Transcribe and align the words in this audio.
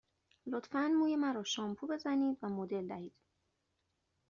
لطفاً 0.47 0.87
موی 0.99 1.15
مرا 1.15 1.43
شامپو 1.43 1.87
بزنید 1.87 2.37
و 2.41 2.49
مدل 2.49 2.87
دهید. 2.87 3.13